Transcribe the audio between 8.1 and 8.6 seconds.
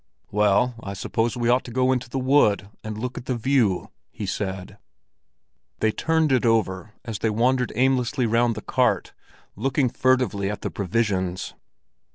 round